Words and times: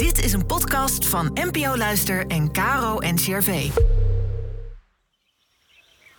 Dit 0.00 0.24
is 0.24 0.32
een 0.32 0.46
podcast 0.46 1.06
van 1.06 1.30
NPO 1.34 1.76
Luister 1.76 2.26
en 2.26 2.52
Caro 2.52 2.98
NCRV. 2.98 3.68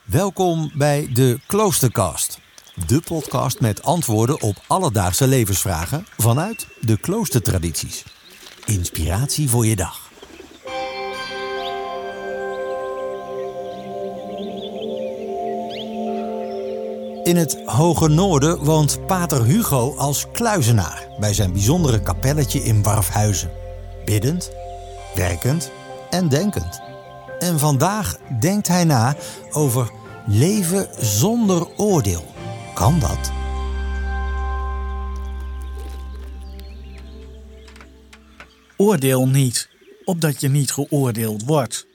Welkom 0.04 0.71
bij 0.73 1.09
de 1.13 1.39
Kloostercast. 1.47 2.39
De 2.88 3.02
podcast 3.05 3.59
met 3.59 3.83
antwoorden 3.83 4.41
op 4.41 4.55
alledaagse 4.67 5.28
levensvragen 5.28 6.05
vanuit 6.17 6.67
de 6.79 6.97
kloostertradities. 6.97 8.04
Inspiratie 8.65 9.49
voor 9.49 9.66
je 9.66 9.75
dag. 9.75 10.09
In 17.23 17.36
het 17.36 17.61
Hoge 17.66 18.07
Noorden 18.07 18.63
woont 18.63 19.05
Pater 19.05 19.43
Hugo 19.43 19.95
als 19.98 20.25
kluizenaar 20.32 21.07
bij 21.20 21.34
zijn 21.34 21.52
bijzondere 21.52 22.02
kapelletje 22.02 22.63
in 22.63 22.84
Warfhuizen. 22.84 23.61
Biddend, 24.05 24.52
werkend 25.16 25.71
en 26.09 26.30
denkend. 26.30 26.81
En 27.39 27.59
vandaag 27.59 28.17
denkt 28.39 28.67
hij 28.67 28.84
na 28.84 29.16
over 29.52 29.91
leven 30.27 30.88
zonder 31.05 31.77
oordeel. 31.77 32.26
Kan 32.73 32.99
dat? 32.99 33.31
Oordeel 38.77 39.27
niet, 39.27 39.70
opdat 40.04 40.41
je 40.41 40.49
niet 40.49 40.71
geoordeeld 40.71 41.43
wordt. 41.43 41.88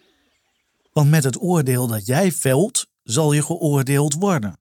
Want 0.92 1.10
met 1.10 1.24
het 1.24 1.40
oordeel 1.40 1.86
dat 1.86 2.06
jij 2.06 2.32
velt, 2.32 2.86
zal 3.02 3.32
je 3.32 3.42
geoordeeld 3.42 4.14
worden. 4.14 4.60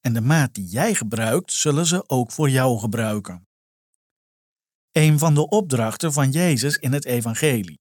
En 0.00 0.12
de 0.12 0.20
maat 0.20 0.54
die 0.54 0.66
jij 0.66 0.94
gebruikt, 0.94 1.52
zullen 1.52 1.86
ze 1.86 2.08
ook 2.08 2.32
voor 2.32 2.50
jou 2.50 2.78
gebruiken. 2.78 3.46
Een 4.96 5.18
van 5.18 5.34
de 5.34 5.48
opdrachten 5.48 6.12
van 6.12 6.30
Jezus 6.30 6.76
in 6.76 6.92
het 6.92 7.04
Evangelie. 7.04 7.80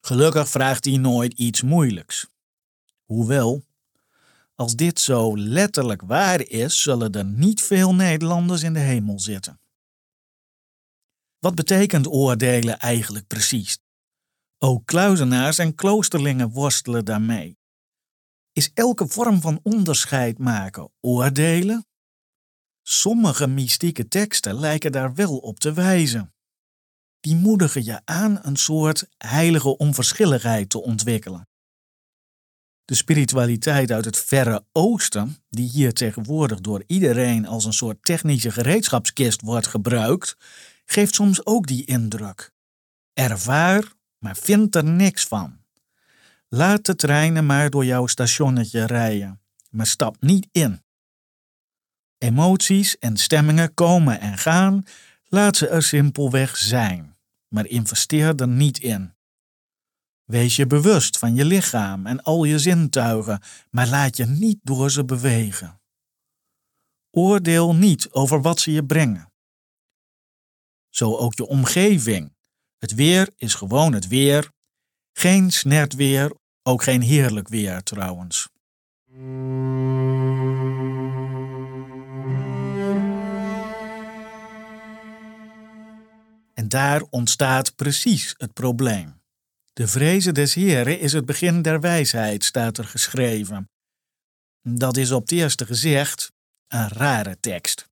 Gelukkig 0.00 0.48
vraagt 0.48 0.84
hij 0.84 0.96
nooit 0.96 1.32
iets 1.32 1.62
moeilijks. 1.62 2.26
Hoewel, 3.04 3.64
als 4.54 4.76
dit 4.76 5.00
zo 5.00 5.38
letterlijk 5.38 6.02
waar 6.02 6.40
is, 6.40 6.82
zullen 6.82 7.12
er 7.12 7.24
niet 7.24 7.62
veel 7.62 7.94
Nederlanders 7.94 8.62
in 8.62 8.72
de 8.72 8.78
hemel 8.78 9.20
zitten. 9.20 9.60
Wat 11.38 11.54
betekent 11.54 12.06
oordelen 12.06 12.78
eigenlijk 12.78 13.26
precies? 13.26 13.78
Ook 14.58 14.86
kluizenaars 14.86 15.58
en 15.58 15.74
kloosterlingen 15.74 16.50
worstelen 16.50 17.04
daarmee. 17.04 17.58
Is 18.52 18.70
elke 18.74 19.08
vorm 19.08 19.40
van 19.40 19.60
onderscheid 19.62 20.38
maken 20.38 20.90
oordelen? 21.00 21.86
Sommige 22.88 23.46
mystieke 23.46 24.08
teksten 24.08 24.54
lijken 24.54 24.92
daar 24.92 25.14
wel 25.14 25.36
op 25.36 25.58
te 25.58 25.72
wijzen. 25.72 26.34
Die 27.20 27.36
moedigen 27.36 27.84
je 27.84 28.00
aan 28.04 28.38
een 28.42 28.56
soort 28.56 29.08
heilige 29.18 29.76
onverschilligheid 29.76 30.70
te 30.70 30.82
ontwikkelen. 30.82 31.48
De 32.84 32.94
spiritualiteit 32.94 33.90
uit 33.90 34.04
het 34.04 34.18
Verre 34.18 34.64
Oosten, 34.72 35.36
die 35.48 35.68
hier 35.68 35.92
tegenwoordig 35.92 36.60
door 36.60 36.84
iedereen 36.86 37.46
als 37.46 37.64
een 37.64 37.72
soort 37.72 38.04
technische 38.04 38.50
gereedschapskist 38.50 39.40
wordt 39.40 39.66
gebruikt, 39.66 40.36
geeft 40.84 41.14
soms 41.14 41.46
ook 41.46 41.66
die 41.66 41.84
indruk. 41.84 42.52
Ervaar, 43.12 43.92
maar 44.18 44.36
vind 44.36 44.74
er 44.74 44.84
niks 44.84 45.26
van. 45.26 45.58
Laat 46.48 46.84
de 46.86 46.96
treinen 46.96 47.46
maar 47.46 47.70
door 47.70 47.84
jouw 47.84 48.06
stationnetje 48.06 48.84
rijden, 48.84 49.40
maar 49.70 49.86
stap 49.86 50.16
niet 50.20 50.48
in. 50.52 50.84
Emoties 52.18 52.98
en 52.98 53.16
stemmingen 53.16 53.74
komen 53.74 54.20
en 54.20 54.38
gaan, 54.38 54.84
laat 55.24 55.56
ze 55.56 55.68
er 55.68 55.82
simpelweg 55.82 56.56
zijn, 56.56 57.16
maar 57.48 57.66
investeer 57.66 58.34
er 58.34 58.48
niet 58.48 58.78
in. 58.78 59.14
Wees 60.24 60.56
je 60.56 60.66
bewust 60.66 61.18
van 61.18 61.34
je 61.34 61.44
lichaam 61.44 62.06
en 62.06 62.22
al 62.22 62.44
je 62.44 62.58
zintuigen, 62.58 63.42
maar 63.70 63.88
laat 63.88 64.16
je 64.16 64.26
niet 64.26 64.58
door 64.62 64.90
ze 64.90 65.04
bewegen. 65.04 65.80
Oordeel 67.10 67.74
niet 67.74 68.10
over 68.10 68.42
wat 68.42 68.60
ze 68.60 68.72
je 68.72 68.84
brengen. 68.84 69.32
Zo 70.88 71.16
ook 71.16 71.34
je 71.34 71.46
omgeving. 71.46 72.34
Het 72.78 72.94
weer 72.94 73.30
is 73.36 73.54
gewoon 73.54 73.92
het 73.92 74.08
weer. 74.08 74.50
Geen 75.12 75.50
snert 75.50 75.94
weer, 75.94 76.32
ook 76.62 76.82
geen 76.82 77.02
heerlijk 77.02 77.48
weer 77.48 77.82
trouwens. 77.82 78.48
En 86.66 86.72
daar 86.72 87.02
ontstaat 87.10 87.74
precies 87.76 88.34
het 88.36 88.52
probleem. 88.52 89.22
De 89.72 89.88
vrezen 89.88 90.34
des 90.34 90.54
Heren 90.54 91.00
is 91.00 91.12
het 91.12 91.26
begin 91.26 91.62
der 91.62 91.80
wijsheid, 91.80 92.44
staat 92.44 92.78
er 92.78 92.84
geschreven. 92.84 93.70
Dat 94.62 94.96
is 94.96 95.10
op 95.10 95.20
het 95.20 95.32
eerste 95.32 95.66
gezicht 95.66 96.32
een 96.68 96.88
rare 96.88 97.40
tekst. 97.40 97.88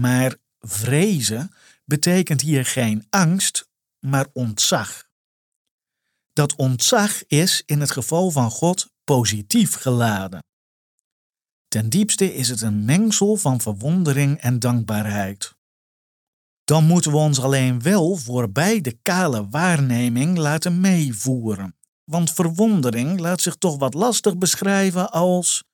Maar 0.00 0.36
vrezen 0.58 1.54
betekent 1.84 2.40
hier 2.40 2.64
geen 2.64 3.06
angst, 3.10 3.68
maar 3.98 4.26
ontzag. 4.32 5.08
Dat 6.32 6.54
ontzag 6.54 7.26
is 7.26 7.62
in 7.66 7.80
het 7.80 7.90
geval 7.90 8.30
van 8.30 8.50
God 8.50 8.92
positief 9.04 9.74
geladen. 9.74 10.42
Ten 11.68 11.88
diepste 11.88 12.34
is 12.34 12.48
het 12.48 12.60
een 12.60 12.84
mengsel 12.84 13.36
van 13.36 13.60
verwondering 13.60 14.40
en 14.40 14.58
dankbaarheid. 14.58 15.54
Dan 16.64 16.84
moeten 16.84 17.10
we 17.10 17.16
ons 17.16 17.40
alleen 17.40 17.82
wel 17.82 18.16
voorbij 18.16 18.80
de 18.80 18.98
kale 19.02 19.48
waarneming 19.48 20.38
laten 20.38 20.80
meevoeren. 20.80 21.76
Want 22.04 22.32
verwondering 22.32 23.20
laat 23.20 23.40
zich 23.40 23.54
toch 23.54 23.78
wat 23.78 23.94
lastig 23.94 24.38
beschrijven 24.38 25.10
als 25.10 25.64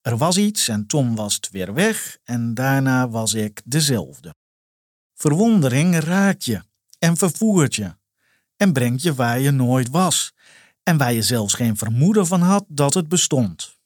er 0.00 0.16
was 0.16 0.36
iets 0.36 0.68
en 0.68 0.86
toen 0.86 1.14
was 1.14 1.34
het 1.34 1.50
weer 1.50 1.74
weg 1.74 2.18
en 2.24 2.54
daarna 2.54 3.08
was 3.08 3.34
ik 3.34 3.62
dezelfde. 3.64 4.34
Verwondering 5.14 5.98
raakt 5.98 6.44
je 6.44 6.62
en 6.98 7.16
vervoert 7.16 7.74
je 7.74 7.96
en 8.56 8.72
brengt 8.72 9.02
je 9.02 9.14
waar 9.14 9.40
je 9.40 9.50
nooit 9.50 9.90
was 9.90 10.34
en 10.82 10.96
waar 10.96 11.12
je 11.12 11.22
zelfs 11.22 11.54
geen 11.54 11.76
vermoeden 11.76 12.26
van 12.26 12.40
had 12.40 12.64
dat 12.68 12.94
het 12.94 13.08
bestond. 13.08 13.80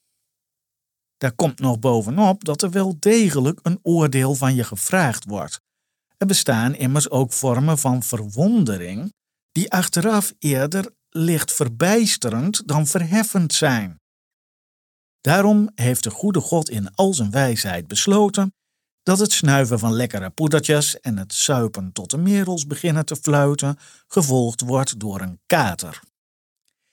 Daar 1.16 1.32
komt 1.32 1.58
nog 1.58 1.78
bovenop 1.78 2.44
dat 2.44 2.62
er 2.62 2.70
wel 2.70 2.96
degelijk 2.98 3.60
een 3.62 3.78
oordeel 3.82 4.34
van 4.34 4.54
je 4.54 4.64
gevraagd 4.64 5.24
wordt. 5.24 5.60
Er 6.16 6.26
bestaan 6.26 6.74
immers 6.74 7.10
ook 7.10 7.32
vormen 7.32 7.78
van 7.78 8.02
verwondering 8.02 9.12
die 9.52 9.72
achteraf 9.72 10.34
eerder 10.38 10.94
licht 11.10 11.52
verbijsterend 11.52 12.68
dan 12.68 12.86
verheffend 12.86 13.52
zijn. 13.52 14.00
Daarom 15.20 15.70
heeft 15.74 16.02
de 16.02 16.10
goede 16.10 16.40
God 16.40 16.70
in 16.70 16.94
al 16.94 17.14
zijn 17.14 17.30
wijsheid 17.30 17.86
besloten 17.86 18.54
dat 19.02 19.18
het 19.18 19.32
snuiven 19.32 19.78
van 19.78 19.92
lekkere 19.92 20.30
poedertjes 20.30 21.00
en 21.00 21.18
het 21.18 21.32
suipen 21.32 21.92
tot 21.92 22.10
de 22.10 22.16
merels 22.16 22.66
beginnen 22.66 23.06
te 23.06 23.16
fluiten 23.16 23.78
gevolgd 24.06 24.60
wordt 24.60 25.00
door 25.00 25.20
een 25.20 25.40
kater. 25.46 26.00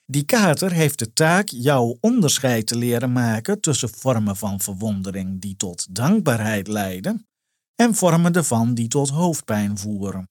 Die 0.06 0.24
kater 0.24 0.72
heeft 0.72 1.00
de 1.00 1.14
taak 1.14 1.48
jouw 1.50 1.98
onderscheid 2.00 2.68
te 2.68 2.78
leren 2.78 3.12
maken 3.12 3.62
tussen 3.62 3.90
vormen 3.90 4.36
van 4.36 4.60
verwondering 4.60 5.42
die 5.42 5.56
tot 5.56 5.96
dankbaarheid 5.96 6.68
leiden 6.68 7.28
en 7.76 7.96
vormen 7.96 8.34
ervan 8.34 8.74
die 8.74 8.88
tot 8.88 9.10
hoofdpijn 9.10 9.78
voeren. 9.78 10.30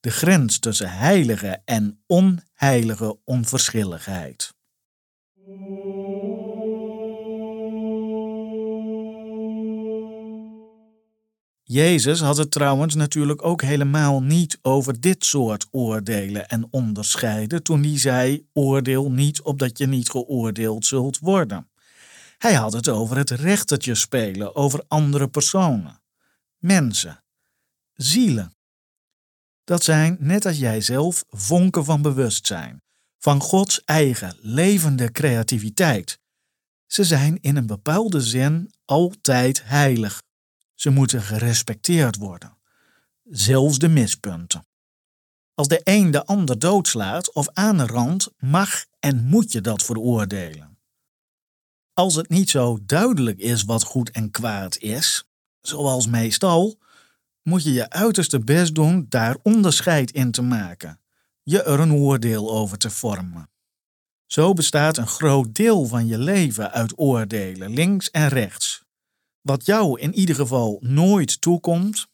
De 0.00 0.10
grens 0.10 0.58
tussen 0.58 0.92
heilige 0.92 1.62
en 1.64 2.02
onheilige 2.06 3.18
onverschilligheid. 3.24 4.54
Jezus 11.72 12.20
had 12.20 12.36
het 12.36 12.50
trouwens 12.50 12.94
natuurlijk 12.94 13.44
ook 13.44 13.62
helemaal 13.62 14.22
niet 14.22 14.58
over 14.62 15.00
dit 15.00 15.24
soort 15.24 15.66
oordelen 15.70 16.48
en 16.48 16.66
onderscheiden 16.70 17.62
toen 17.62 17.82
hij 17.82 17.98
zei: 17.98 18.46
Oordeel 18.52 19.10
niet 19.10 19.42
opdat 19.42 19.78
je 19.78 19.86
niet 19.86 20.10
geoordeeld 20.10 20.86
zult 20.86 21.18
worden. 21.18 21.70
Hij 22.38 22.54
had 22.54 22.72
het 22.72 22.88
over 22.88 23.16
het 23.16 23.30
rechtertje 23.30 23.94
spelen 23.94 24.56
over 24.56 24.84
andere 24.88 25.28
personen, 25.28 26.01
mensen, 26.62 27.24
zielen. 27.92 28.56
Dat 29.64 29.84
zijn, 29.84 30.16
net 30.20 30.46
als 30.46 30.58
jij 30.58 30.80
zelf, 30.80 31.24
vonken 31.28 31.84
van 31.84 32.02
bewustzijn, 32.02 32.82
van 33.18 33.40
Gods 33.40 33.84
eigen 33.84 34.36
levende 34.40 35.12
creativiteit. 35.12 36.18
Ze 36.86 37.04
zijn 37.04 37.40
in 37.40 37.56
een 37.56 37.66
bepaalde 37.66 38.20
zin 38.20 38.72
altijd 38.84 39.64
heilig. 39.64 40.22
Ze 40.74 40.90
moeten 40.90 41.22
gerespecteerd 41.22 42.16
worden, 42.16 42.58
zelfs 43.22 43.78
de 43.78 43.88
mispunten. 43.88 44.66
Als 45.54 45.68
de 45.68 45.80
een 45.84 46.10
de 46.10 46.26
ander 46.26 46.58
doodslaat 46.58 47.32
of 47.32 47.48
aanrandt, 47.48 48.30
mag 48.38 48.84
en 49.00 49.24
moet 49.24 49.52
je 49.52 49.60
dat 49.60 49.82
veroordelen. 49.82 50.78
Als 51.92 52.14
het 52.14 52.28
niet 52.28 52.50
zo 52.50 52.78
duidelijk 52.82 53.38
is 53.38 53.64
wat 53.64 53.82
goed 53.82 54.10
en 54.10 54.30
kwaad 54.30 54.76
is, 54.76 55.24
zoals 55.62 56.06
meestal, 56.06 56.78
moet 57.42 57.64
je 57.64 57.72
je 57.72 57.90
uiterste 57.90 58.38
best 58.38 58.74
doen 58.74 59.06
daar 59.08 59.36
onderscheid 59.42 60.10
in 60.10 60.30
te 60.30 60.42
maken, 60.42 61.00
je 61.42 61.62
er 61.62 61.80
een 61.80 61.92
oordeel 61.92 62.50
over 62.50 62.78
te 62.78 62.90
vormen. 62.90 63.50
Zo 64.26 64.52
bestaat 64.52 64.96
een 64.96 65.06
groot 65.06 65.54
deel 65.54 65.84
van 65.84 66.06
je 66.06 66.18
leven 66.18 66.70
uit 66.70 66.98
oordelen, 66.98 67.70
links 67.70 68.10
en 68.10 68.28
rechts. 68.28 68.84
Wat 69.40 69.66
jou 69.66 70.00
in 70.00 70.14
ieder 70.14 70.34
geval 70.34 70.78
nooit 70.80 71.40
toekomt, 71.40 72.10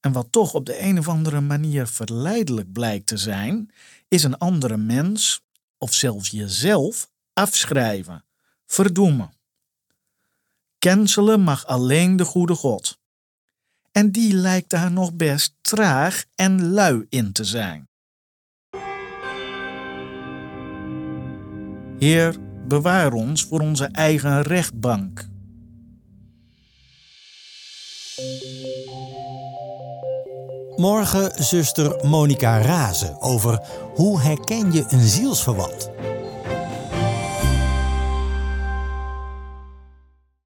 en 0.00 0.12
wat 0.12 0.26
toch 0.30 0.54
op 0.54 0.66
de 0.66 0.82
een 0.82 0.98
of 0.98 1.08
andere 1.08 1.40
manier 1.40 1.86
verleidelijk 1.86 2.72
blijkt 2.72 3.06
te 3.06 3.16
zijn, 3.16 3.70
is 4.08 4.22
een 4.22 4.38
andere 4.38 4.76
mens 4.76 5.44
of 5.78 5.94
zelfs 5.94 6.30
jezelf 6.30 7.10
afschrijven, 7.32 8.24
verdoemen. 8.66 9.35
Cancelen 10.86 11.40
mag 11.40 11.66
alleen 11.66 12.16
de 12.16 12.24
goede 12.24 12.54
God. 12.54 12.98
En 13.92 14.12
die 14.12 14.34
lijkt 14.34 14.70
daar 14.70 14.92
nog 14.92 15.14
best 15.14 15.54
traag 15.60 16.24
en 16.34 16.68
lui 16.68 17.06
in 17.08 17.32
te 17.32 17.44
zijn. 17.44 17.88
Heer, 21.98 22.36
bewaar 22.68 23.12
ons 23.12 23.44
voor 23.44 23.60
onze 23.60 23.84
eigen 23.84 24.42
rechtbank. 24.42 25.28
Morgen 30.76 31.44
zuster 31.44 32.06
Monica 32.06 32.60
Razen 32.62 33.20
over 33.20 33.60
hoe 33.94 34.20
herken 34.20 34.72
je 34.72 34.84
een 34.88 35.06
zielsverwant. 35.06 35.90